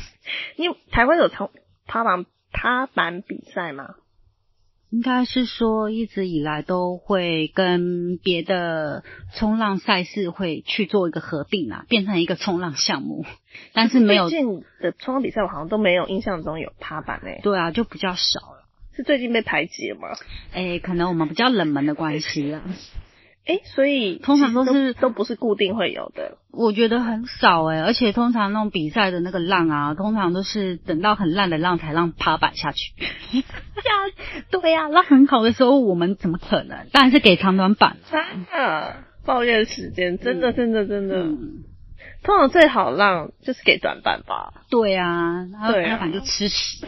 [0.56, 1.50] 你有台湾有从
[1.86, 3.94] 趴板趴板比赛吗？
[4.90, 13.24] 应该是说，一直以来都会跟别的冲浪赛事会去做一个合并啊，变成一个冲浪项目，
[13.74, 18.64] 但是没有最近的冲浪比赛，我好像都没有印象中有趴板诶、对啊，就比较少了。
[18.96, 20.08] 是最近被排挤了吗？
[20.52, 22.62] 哎，可能我们比较冷门的关系啊，
[23.48, 26.36] 诶、所以通常都是都不是固定会有的。
[26.52, 32.92] 我觉得很少哎，而且通常那种比赛的那个浪啊，通常都是等到很烂的浪才让趴板下去。
[33.38, 33.42] 呀，
[34.52, 36.86] 对呀、浪很好的时候，我们怎么可能？
[36.92, 37.96] 当然是给长短板。
[38.52, 41.16] 啊，抱怨时间，真的，真的，真的。
[41.22, 41.64] 嗯，
[42.22, 44.52] 通常最好浪就是给短板吧？
[44.70, 46.84] 对啊，然后对啊趴板就吃屎。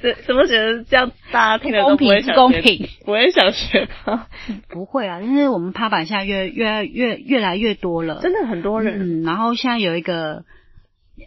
[0.00, 2.88] 怎怎么觉得这样大家听得不会平公平？
[3.04, 4.28] 不会想学吧？
[4.68, 10.44] 不会啊，因为我们趴板现在越越越越来越多了，真的很多人，嗯，然后现在有一个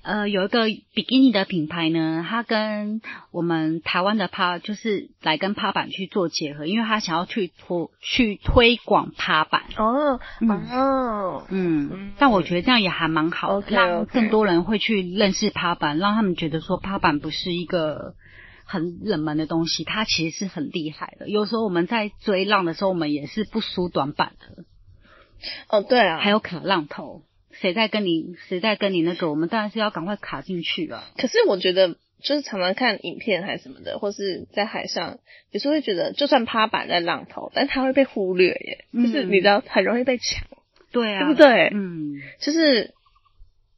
[0.04, 9.62] 呃有一个比基尼的品牌呢，它跟我们台湾的趴就是来跟趴板去做结合，因为它想要去推去推广趴板。
[9.78, 10.50] 哦嗯。
[10.50, 18.16] 哦，嗯嗯，但我觉得这样也还蛮好 OK，让更多人会去认识趴板，让他们觉得说趴板不是一个
[18.66, 21.30] 很冷门的东西，它其实是很厉害的。
[21.30, 24.64] 有时候我们在追浪的时候，我们也是不输短板的。
[25.68, 31.04] 哦对啊，还有卡浪头，谁在跟你谁在跟你那个，我们当然是要赶快卡进去啊。
[31.18, 35.20] 可是我觉得，就是常常看影片还是什么的，或是在海上，
[35.52, 40.48] 有时候会觉得，就算趴板在浪头，但它会被忽略耶，嗯就是你知道，很容易被抢，
[40.94, 42.94] 对啊，对不对嗯，就是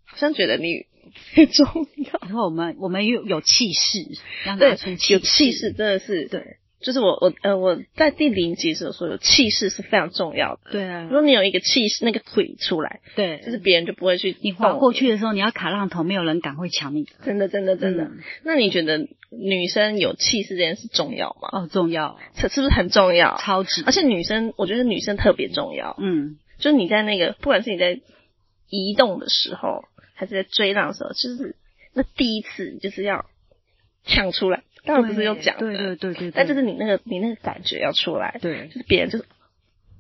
[0.06, 0.86] 好像觉得你
[1.36, 1.66] 很 重
[1.98, 4.00] 要，然后我们我们有有气势，
[4.46, 10.72] 要对拿出，有气势，真的是，对就是我我呃我在第零集的时候说，有气势是非常重要的。
[10.72, 17.08] 对啊如，果你有一个气势，那个腿出来，对，就是别人就不会去你跑过去的时候，你要卡浪头，没有人敢会抢你。
[17.24, 18.04] 真的，真的，真的。
[18.04, 21.50] 嗯那你觉得女生有气势这件事重要吗？
[21.52, 23.38] 哦，重要，是是不是很重要？
[23.40, 25.96] 超级，而且女生，我觉得女生特别重要。
[26.00, 28.00] 嗯，就是你在那个，不管是你在
[28.70, 31.56] 移动的时候，还是在追浪的时候，就是
[31.94, 33.26] 那第一次就是要
[34.04, 34.64] 抢出来。
[34.84, 39.26] 当然不是用讲的，对对对对，但就是你那个你那个感觉要出来，对，就是别人就是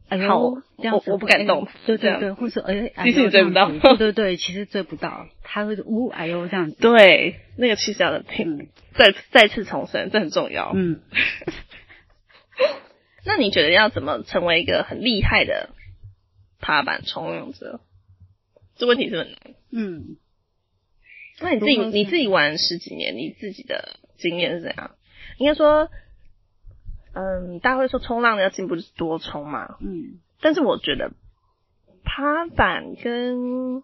[0.09, 8.57] 哎好呦，这样子我我不敢动哎对对对，或是哎，哎其实追不到 对对对，其实追不到，他会呜哎呦这样子，对那个气势要听。
[8.57, 10.71] 嗯再再次重申，这很重要。
[10.73, 11.01] 嗯。
[13.25, 15.71] 那你觉得要怎么成为一个很厉害的
[16.61, 17.81] 爬板冲浪者？
[18.75, 19.37] 这问题是很难。
[19.71, 20.17] 嗯，
[21.41, 24.91] 那你自己你自己玩十几年，你自己的经验是怎样？
[25.37, 25.89] 应该说，
[27.13, 31.11] 嗯，大家会说冲浪要进步就是多冲嘛，嗯，但是我觉得
[32.03, 33.83] 趴板跟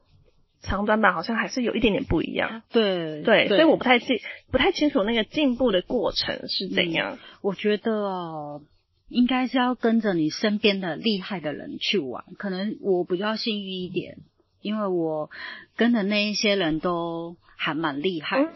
[0.62, 2.62] 长短板好像还是有一点点不一样。
[2.70, 7.18] 对对，所以我不太记不太清楚那个进步的过程是怎样。
[7.42, 8.62] 我觉得哦，
[9.10, 12.24] 应该是要跟着你身边的厉害的人去玩。
[12.38, 14.20] 可能我比较幸运一点，
[14.62, 15.30] 因为我
[15.76, 18.48] 跟的那一些人都还蛮厉害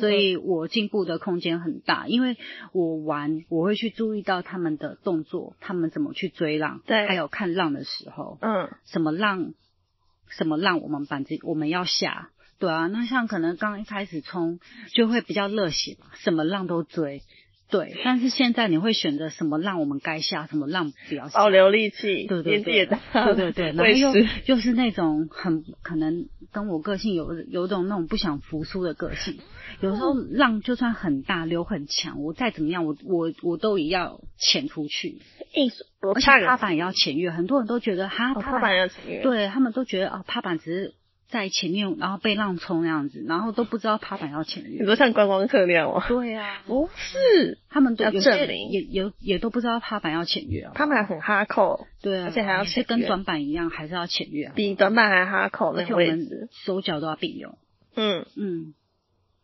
[0.00, 2.06] 所以我进步的空间很大。
[2.06, 2.36] 因为
[2.72, 9.54] 我玩，我会去注意到他们的动作，他们怎么去追浪，对还有看浪的时候，嗯什么浪，
[10.28, 12.30] 什么浪，我们板子我们要下。
[12.60, 14.60] 对啊，那像可能刚一开始冲
[14.92, 17.22] 就会比较热血嘛，什么浪都追。
[17.74, 21.36] 对，但是现在你会选择什么浪我们该下，什么浪不要下。
[21.36, 29.38] 保留力气，对对年纪也对大，对对对， 然后又是又是那种很可能跟我个性有有种那种不想服输的个性，
[29.80, 35.18] 有时候浪就算很大，流很强，我再怎么样，我我我都也要潜出去，
[35.52, 40.94] 艺术，我而且差个趴板也要潜越，很多人都觉得哈哦趴板要潜越，对他们都觉得啊，趴板只是
[41.28, 44.80] 在前面，然后被浪冲那样子，然后都不知道趴板要前越。
[44.80, 46.04] 你说像观光客那样吗？
[46.06, 50.72] 对啊，不是，他们都要有些证明也也也都不知道趴板要前越啊。
[50.74, 54.52] 趴板很哈扣，对啊，而且还要也是跟越短板一样，还是要前越啊。
[54.54, 56.48] 比短板还哈扣那个而且我们置。
[56.50, 57.58] 手脚都要并用。
[57.96, 58.74] 嗯，嗯，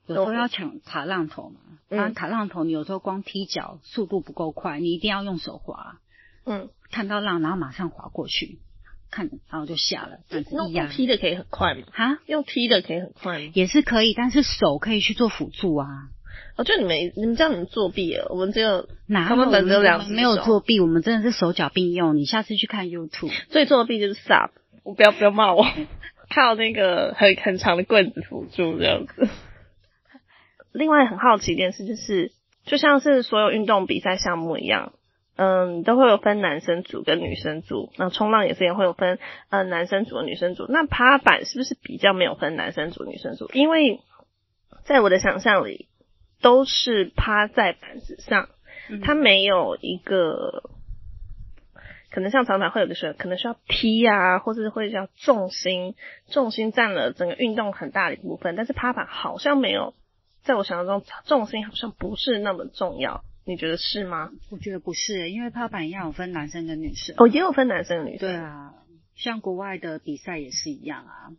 [0.06, 5.98] 有时候要抢卡浪头嘛，嗯啊，卡浪头你有时候光踢脚速度不够快，你一定要用手滑，
[6.44, 8.58] 嗯，看到浪然后马上滑过去，
[9.10, 11.82] 看然后就下了，板子一压用踢的可以很快吗？
[11.92, 13.50] 哈用踢的可以很快吗？
[13.54, 15.86] 也是可以，但是手可以去做辅助啊。
[16.56, 22.16] 哦，就你们你们这样你们作弊了，我们只有哪他们有本只有两没有作弊，我们真的是手脚并用。
[22.16, 24.50] 你下次去看 YouTube，最作弊就是 sub，
[24.84, 25.66] 我不要不要骂我，
[26.34, 29.28] 靠那个很很长的棍子辅助这样子。
[30.72, 32.32] 另外很好奇一件事就是，
[32.64, 34.92] 就像是所有运动比赛项目一样，
[35.42, 37.90] 嗯，都会有分男生组跟女生组。
[37.96, 40.66] 那冲浪也是也会有分呃男生组、女生组。
[40.68, 43.48] 那趴板是不是比较没有分男生组、女生组？
[43.54, 44.02] 因为
[44.84, 45.88] 在我的想象里，
[46.42, 48.50] 都是趴在板子上，
[49.02, 50.62] 它没有一个
[52.10, 55.94] 可能像长板会有的时候，可能需要踢啊，或者是会要重心，
[56.28, 58.56] 重心占了整个运动很大的一部分。
[58.56, 59.94] 但是趴板好像没有，
[60.42, 63.24] 在我想象中，重心好像不是那么重要。
[63.44, 64.30] 你觉得是吗？
[64.50, 67.14] 我觉得不是，因为趴板一样有分男生跟女生。
[67.18, 68.28] 哦，也有分男生女生。
[68.28, 68.74] 对啊，
[69.16, 71.32] 像国外的比赛也是一样啊。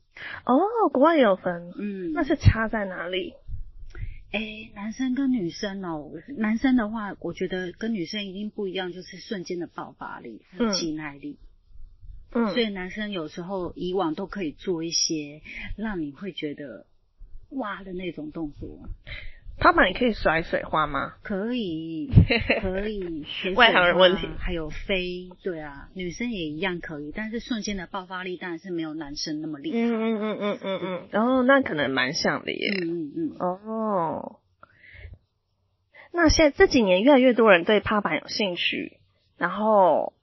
[0.46, 3.34] 哦，国外也有分，嗯，那是差在哪里？
[4.32, 11.38] 诶，男生跟女生哦，男生的话，我觉得跟女生一定不一样，就是瞬间的爆发力、还有嗯肌耐力。
[12.34, 15.42] 嗯，所以男生有时候以往都可以做一些
[15.76, 16.86] 让你会觉得
[17.50, 18.88] 哇的那种动作，
[19.62, 21.14] 趴板也可以甩水花吗？
[21.22, 22.10] 可以，
[22.62, 23.24] 可以，
[23.56, 29.78] 外行人问题还有飞，对啊，女生也一样可以，但是瞬间的爆发力当然是没有男生那么厉害。
[29.78, 32.72] 嗯嗯嗯嗯嗯嗯，然后那可能蛮像的耶。
[32.82, 34.40] 嗯嗯嗯，哦，
[36.12, 38.98] 那现在这几年越来越多人对趴板有兴趣，
[39.38, 40.14] 然后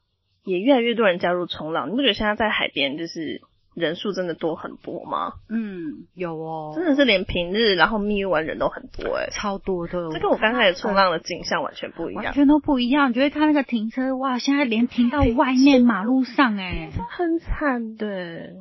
[0.42, 1.88] 也越来越多人加入冲浪。
[1.90, 3.40] 你不觉得现在在海边就是
[3.78, 5.32] 人数真的多很多吗？
[5.48, 13.10] 嗯，有哦，真的是连平日然后蜜月玩人都很多哎、超多的，这跟我刚开始冲浪的景象完全不一样，完全都不一样。
[13.10, 18.54] 你就会看那个停车，哇，现在连停到外面马路上哎、很惨的。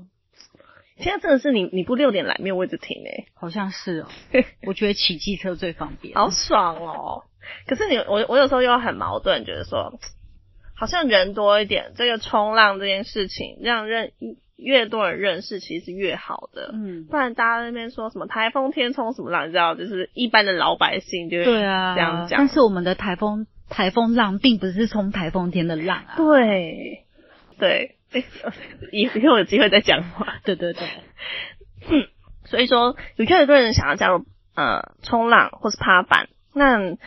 [0.99, 4.07] 现在真的是你你不六点来没有位置停哎、好像是哦。
[4.65, 6.15] 我觉得骑机车最方便。
[6.15, 7.23] 好爽哦！
[7.67, 9.99] 可是你我我有时候又很矛盾，觉得说
[10.75, 14.11] 好像人多一点，这个冲浪这件事情让认
[14.57, 16.71] 越多人认识，其实是越好的。
[16.73, 22.39] 嗯，不然大家在那边说什么台风天冲什么浪，你知道，就是一般的老百姓就会对啊，这样讲。
[22.39, 26.13] 但是我们的台风台风浪并不是冲台风天的浪啊。
[26.17, 27.05] 对
[27.59, 28.25] 对，诶
[28.91, 30.35] 以 以后有机会再讲话。
[30.43, 30.87] 对对对，
[32.45, 36.29] 所以说，有越来越多人想要加入呃冲浪或是趴板。
[36.53, 36.97] 那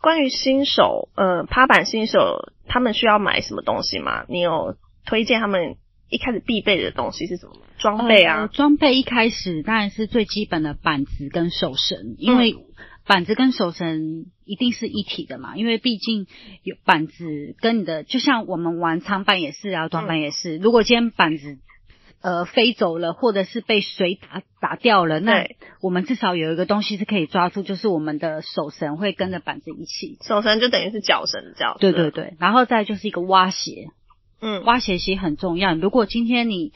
[0.00, 4.24] 关于新手呃趴板新手，他们需要买什么东西吗？
[4.28, 5.76] 你有推荐他们
[6.08, 7.60] 一开始必备的东西是什么吗？
[7.78, 12.56] 装备呃啊，装备一开始当然是最基本的板子跟手绳，因为
[13.06, 16.26] 板子跟手绳一定是一体的嘛，因为毕竟
[16.62, 20.58] 有板子跟你的，就像我们玩长板也是啊，短板也是。
[20.58, 21.58] 如果今天板子
[22.20, 25.46] 呃飞走了，或者是被水打打掉了，那
[25.80, 30.18] 我们至少有一个东西是可以抓住，就是我们的手绳会跟着板子一起。
[30.22, 31.78] 手绳就等于是脚绳的角色。
[31.78, 33.86] 对对，对，然后再就是一个蛙鞋，
[34.40, 35.74] 嗯，挖鞋鞋很重要。
[35.74, 36.72] 如果今天你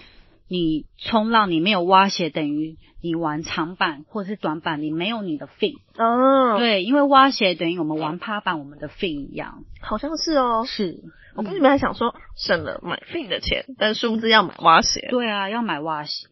[0.48, 5.76] 你冲浪你没有挖鞋，等于你玩长板或者是短板，你没有你的 fin。
[5.96, 9.64] 哦，对，因为挖鞋等于我们玩趴板，我们的 fin 一样。
[9.80, 10.64] 好像是哦。
[10.66, 11.00] 是，
[11.34, 15.08] 我跟你们还想说省了买 fin 的钱，但殊不知要买挖鞋。
[15.10, 16.26] 对啊，要买挖鞋。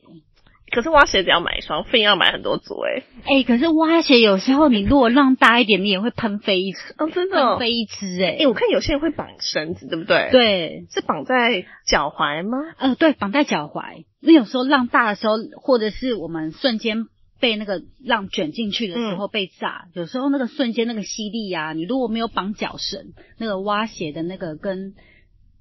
[0.71, 3.03] 可是蛙鞋只要买一双，fin 要买很多组哎。
[3.25, 6.79] 哎，可是蛙鞋有时候你如果浪大一点，你也会喷飞一只。
[6.99, 8.37] 哦，真的喷飞一只哎。
[8.41, 10.29] 哎，我看有些人会绑绳子，对不对？
[10.31, 12.59] 对，是绑在脚踝吗？
[12.79, 14.05] 呃，对，绑在脚踝。
[14.23, 17.07] 那有时候浪大的时候，或者是我们瞬间
[17.41, 23.07] 被那个浪卷进去的时候被炸，有时候那个瞬间那个吸力啊，你如果没有绑脚绳，
[23.39, 24.93] 那个蛙鞋的那个跟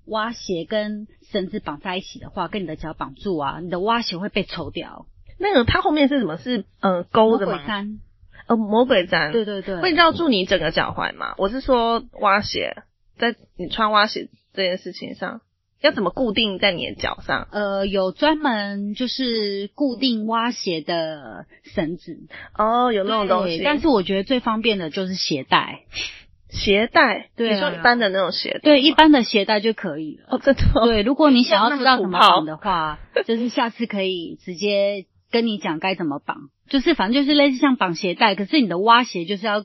[0.09, 5.05] 蛙鞋跟绳子绑在一起的话，跟你的脚绑住啊，你的蛙鞋会被抽掉。
[5.39, 6.37] 那个它后面是什么？
[6.37, 7.53] 是呃勾的吗？
[7.53, 7.99] 魔鬼毡。
[8.47, 9.31] 呃，魔鬼毡。
[9.31, 9.79] 对对对。
[9.79, 11.35] 会绕住你整个脚踝吗？
[11.37, 12.83] 我是说蛙鞋，
[13.17, 15.41] 在你穿蛙鞋这件事情上，
[15.81, 17.47] 要怎么固定在你的脚上？
[17.51, 22.17] 呃，有专门就是固定蛙鞋的绳子。
[22.57, 23.61] 哦，有那种东西。
[23.63, 25.83] 但是我觉得最方便的就是鞋带。
[26.49, 30.25] 鞋带，对，你说一般的那种鞋带，对，一般的鞋带就可以了。
[30.31, 30.63] 哦，真的。
[30.85, 36.49] 对，如果你想要知道怎么绑的话，就是下次可以直接跟你讲该怎么绑。
[36.67, 39.63] 就是反正就是类似像绑鞋带，可是你的蛙鞋就是要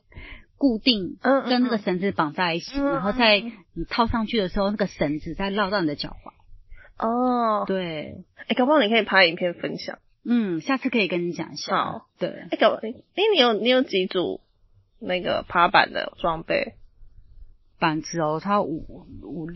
[0.59, 7.07] 固定，嗯，跟那个绳子绑在一起，然后在你套上去的时候，那个绳子再绕到你的脚踝。
[7.07, 8.25] 哦，对。
[8.47, 9.99] 哎，搞不好你可以拍影片分享。
[10.27, 11.77] 嗯，下次可以跟你讲一下。
[11.77, 12.29] 好，对。
[12.51, 12.93] 哎，搞，哎，
[13.35, 14.41] 你有你有几组？
[15.05, 16.75] 那个爬板的装备，
[17.79, 18.87] 板子哦，它五
[19.23, 19.49] 五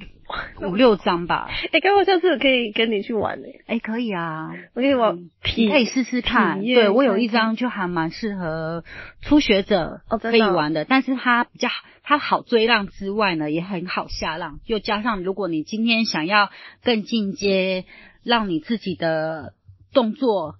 [0.60, 1.48] 五六张吧。
[1.72, 3.62] 哎，刚好下次可以跟你去玩诶。
[3.66, 5.12] 哎，可以啊，我可以我
[5.56, 6.60] 你可以试试看。
[6.62, 8.84] 对我有一张就还蛮适合
[9.22, 11.68] 初学者可以玩的，但是它比较
[12.02, 14.60] 它好追浪之外呢，也很好下浪。
[14.66, 16.50] 又加上如果你今天想要
[16.82, 17.84] 更进阶，
[18.22, 19.54] 让你自己的
[19.94, 20.56] 动作。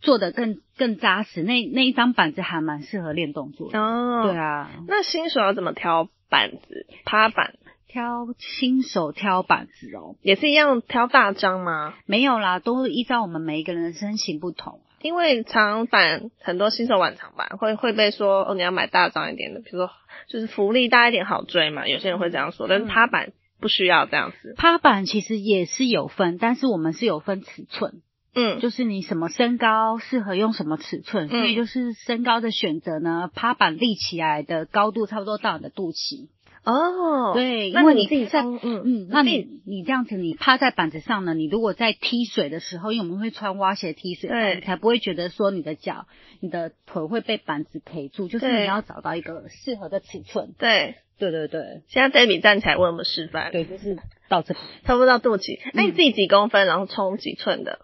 [0.00, 3.78] 做的更更扎实，那那一张板子还蛮适合练动作的。
[3.78, 4.70] 哦，对啊。
[4.86, 6.86] 那新手要怎么挑板子？
[7.04, 7.54] 趴板？
[7.90, 11.94] 挑新手挑板子哦，也是一样挑大张吗？
[12.04, 14.80] 没有啦，都依照我们每一个人的身形不同。
[15.00, 19.90] 因为长板很多新手玩长板会会被说哦，你要买大张一点的，比如说
[20.28, 22.68] 就是浮力大一点好追嘛，有些人会这样说。
[22.68, 24.54] 但是趴板不需要这样子。
[24.58, 28.02] 趴板其实也是有分，但是我们是有分尺寸。
[28.38, 36.28] 嗯，就是你什么身高适合用什么尺寸，所以就是身高的选择呢，趴板立起来的高度差不多到你的肚脐。
[36.64, 46.06] 哦，对，因为你自己在，嗯嗯，那你你这样子，你趴在板子上呢，你如果在踢水的时候，因为我们会穿蛙鞋踢水，对，才不会觉得说你的脚、
[46.40, 50.52] 你的腿会被板子陪住，就是你要找到一个适合的尺寸。
[50.58, 51.82] 对，对对对。
[51.88, 53.96] 现在 Debbie 站起来为我们示范，对，就是
[54.28, 54.52] 到这，
[54.84, 55.58] 差不多到肚脐。
[55.72, 57.78] 那你自己几公分，然后冲几寸的？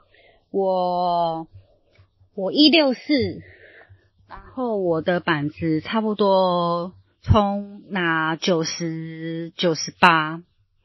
[0.55, 1.49] 我
[2.37, 3.01] 我一六四，
[4.29, 10.43] 然后我的板子差不多冲拿九十九十八？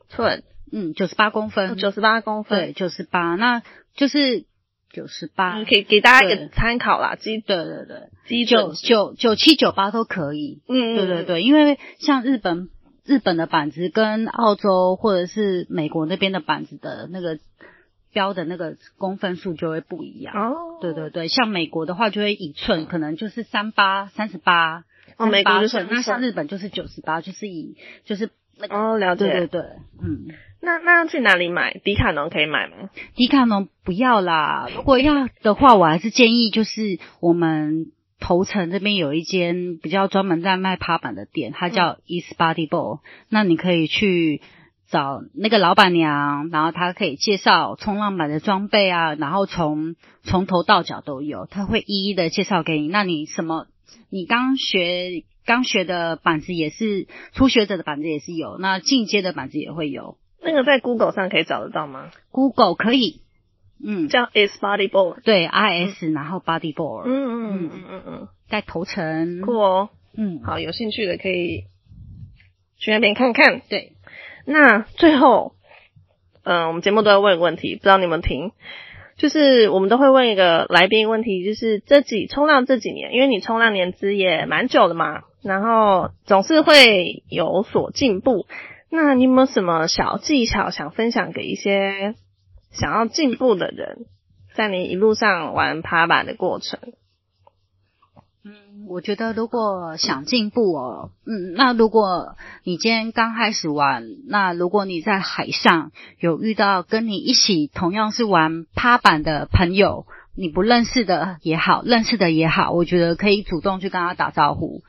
[0.07, 3.61] 寸，嗯，九十八公分，九十八公分，对，九十八，那
[3.95, 4.45] 就是
[4.91, 12.69] 九十八，可以给大家一个参考啦，基对对对，基九九九七九八都可以，嗯，对对对，因为像日本
[13.05, 17.37] 日本的板子跟澳洲或者是美国那边的板子的那个。
[18.11, 24.83] 标的那个公分数就会不一样哦，对对对，像美国的话就会一寸，可能就是三八三十八，
[25.17, 29.61] 哦，美国就是那像日本就是九十八，就是以就是那个哦，了解，对对对，
[30.01, 30.27] 嗯，
[30.61, 31.79] 那那要去哪里买？
[31.83, 32.89] 迪卡侬可以买吗？
[33.15, 44.41] 迪卡侬不要啦，如果要的话，我还是建议就是我们头城这边有一间比较专门在卖趴板的店，它叫 East Body Ball，那你可以去。
[44.89, 52.87] 找那个老板娘，然后她可以介绍冲浪板的装备啊，然后从从头到脚都有，她会一一的介绍给你。
[52.87, 53.67] 那你什么？
[54.11, 60.17] 你刚学刚学的板子也是初学者的板子也是有，那进阶的板子也会有。
[60.41, 63.21] 那个在 Google 上可以找得到吗？Google 可以，
[63.83, 71.65] 嗯，叫 Is Body Board，对，I S 然后 Body Board，嗯嗯嗯嗯嗯嗯，在头城，酷哦，嗯，好，有兴趣的可以
[72.77, 73.93] 去那边看看，对。
[74.51, 75.53] 那最后，
[76.43, 78.51] 嗯，我们节目都要问问题，不知道你们听，
[79.15, 88.47] 就是我们都会问一个来宾问题，就是这几冲浪这几年，因为你冲浪年资也蛮久了嘛，然后总是会有所进步。
[88.89, 92.15] 那你有没有什么小技巧想分享给一些
[92.71, 94.07] 想要进步的人，
[94.55, 96.79] 在你一路上玩爬板的过程？
[98.45, 114.83] 嗯，我觉得如果想进步哦，嗯，那如果你今天刚开始玩，那如果你在海上有遇到跟你一起同样是玩趴板的朋友，你不认识的也好，认识的也好，我觉得可以主动去跟他打招呼，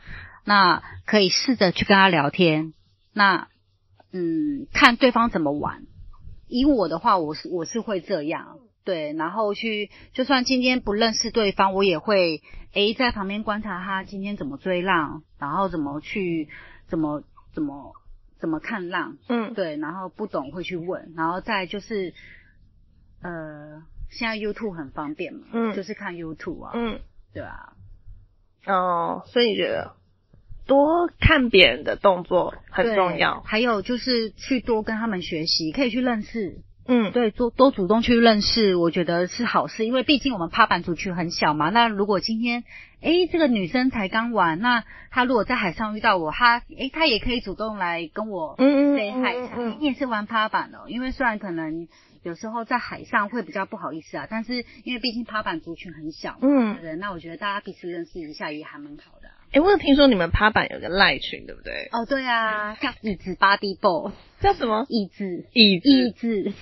[0.45, 2.73] 那可以试着去跟他聊天，
[3.13, 3.49] 那
[4.13, 5.83] 嗯，看对方怎么玩。
[6.47, 8.59] 以我的话，我是我是会这样。
[8.91, 16.49] 对，然后去，就算今天不认识对方，我也会诶在旁边观察他今天怎么追浪，然后怎么去，
[16.89, 17.23] 怎么
[17.53, 17.95] 怎么
[18.41, 22.13] 怎么看浪，嗯，对，然后不懂会去问，然后再就是，
[23.23, 26.99] 呃，现在 YouTube 很方便嘛，嗯，就是看 YouTube 啊，嗯，
[27.33, 27.75] 对啊，
[28.67, 29.95] 哦，所以你觉得
[30.67, 36.65] 多看别人的动作很重要，还有就是去多跟他们学习，可以去认识。
[36.93, 41.71] 嗯，对，多多主动去认识，我觉得是好事，因为毕竟我们趴板族群很小嘛。
[41.71, 42.65] 那如果今天，
[43.01, 44.83] 哎，这个女生才刚玩，那
[45.13, 51.87] 她如果在海上遇到我，她，哎，她也可以主动来跟我 say hi，你也是玩趴板的，因为虽然可能
[52.25, 59.29] 有时候在海上会比较不好意思啊，但是因为毕竟趴板族群很小，嗯，对，那我觉得大家彼此认识一下也还蛮好的。
[59.53, 61.89] 哎，我有听说你们趴板有个赖群，对不对？
[61.91, 64.87] 哦，对啊，叫椅子 body ball，叫什么？
[64.89, 66.53] 椅子，椅子，椅子，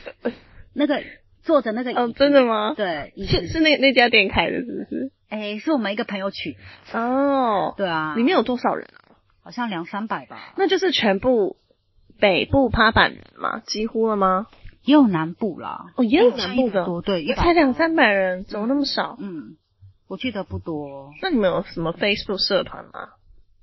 [0.73, 1.03] 那个
[1.43, 2.73] 坐着那个哦，真的吗？
[2.75, 5.13] 对，是是那那家店开的，是不是？
[5.29, 6.57] 哎，是我们一个朋友取。
[6.95, 9.21] 哦，对啊，里面有多少人啊？
[9.45, 10.55] 好像两三百吧。
[10.57, 11.57] 那就是全部
[12.19, 13.61] 北部趴板人吗？
[13.67, 14.47] 几乎了吗？
[14.83, 15.93] 也有南部啦。
[15.97, 19.19] 哦，也有南部的，多对，才两三百人，怎么那么少？
[19.21, 19.59] 嗯。
[20.09, 21.13] 我记得不多。
[21.23, 23.11] 那你们有什么 Facebook 社团吗？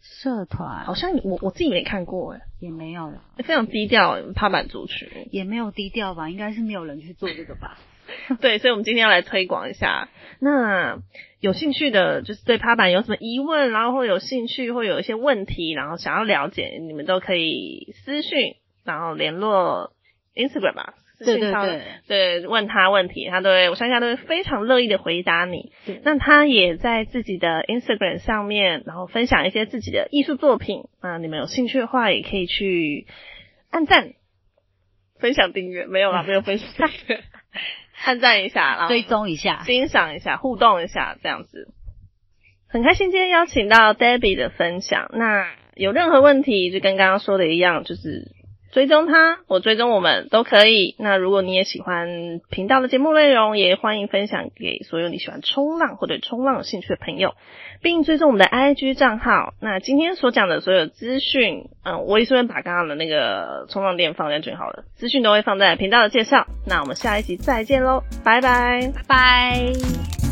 [0.02, 6.30] 社团好像我我自己没看过哎，也没有，非常低调，趴板族群也没有低调吧？
[6.30, 7.80] 应该是没有人去做这个吧？
[8.40, 10.10] 对，所以我们今天要来推广一下。
[10.40, 11.00] 那
[11.40, 19.92] 有兴趣的，就是对趴板有什么疑问，然后或有兴趣，或有一些问题，然后想要了解，你们都可以私讯，然后联络
[20.36, 20.94] Instagram 吧。
[21.18, 25.72] 对对对，对，问他问题，他都会，我相信他都会非常乐意的回答你。
[26.04, 30.84] 那他也在自己的 Instagram 上面，然后分享一些自己的艺术作品。
[31.00, 33.08] 啊你们有兴趣的话，也可以去
[33.72, 34.14] 按赞、
[35.20, 35.86] 分享、订阅。
[35.86, 36.90] 没有啦， 没有分享，
[38.04, 41.74] 按赞一下，然后追踪一下，欣赏一下，互动一下，这样子。
[42.68, 45.10] 很开心今天邀请到 Debbie 的分享。
[45.14, 48.36] 那有任何问题，就跟刚刚说的一样，就是。
[48.76, 50.96] 追踪他，我追踪我们都可以。
[51.00, 57.36] 那如果你也喜欢频道的节目内容，也欢迎分享给所有你喜欢冲浪或者冲浪有兴趣的朋友，
[57.82, 59.54] 并追踪我们的 IG 账号。
[59.62, 66.46] 那今天所讲的所有资讯，嗯，我也是会把刚刚的那个冲浪店放在最好的资讯都会放在频道的介绍。
[66.68, 70.25] 那我们下一集再见喽，拜拜，拜拜。